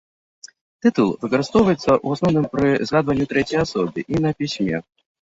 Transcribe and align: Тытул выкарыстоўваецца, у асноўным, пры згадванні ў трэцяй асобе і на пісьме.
Тытул 0.85 1.11
выкарыстоўваецца, 1.25 1.99
у 2.05 2.15
асноўным, 2.17 2.49
пры 2.57 2.67
згадванні 2.87 3.23
ў 3.25 3.29
трэцяй 3.37 3.59
асобе 3.69 3.99
і 4.13 4.29
на 4.29 4.37
пісьме. 4.45 4.87